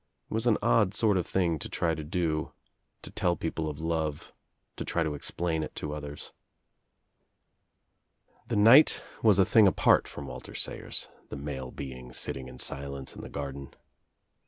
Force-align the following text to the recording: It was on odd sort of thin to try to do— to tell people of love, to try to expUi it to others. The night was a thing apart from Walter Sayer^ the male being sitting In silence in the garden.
It 0.31 0.33
was 0.33 0.47
on 0.47 0.57
odd 0.63 0.95
sort 0.95 1.15
of 1.15 1.27
thin 1.27 1.59
to 1.59 1.69
try 1.69 1.93
to 1.93 2.03
do— 2.03 2.53
to 3.03 3.11
tell 3.11 3.35
people 3.35 3.69
of 3.69 3.77
love, 3.79 4.33
to 4.77 4.83
try 4.83 5.03
to 5.03 5.11
expUi 5.11 5.61
it 5.63 5.75
to 5.75 5.93
others. 5.93 6.31
The 8.47 8.55
night 8.55 9.03
was 9.21 9.37
a 9.37 9.45
thing 9.45 9.67
apart 9.67 10.07
from 10.07 10.25
Walter 10.25 10.53
Sayer^ 10.53 11.07
the 11.29 11.35
male 11.35 11.69
being 11.69 12.13
sitting 12.13 12.47
In 12.47 12.57
silence 12.57 13.13
in 13.15 13.21
the 13.21 13.29
garden. 13.29 13.75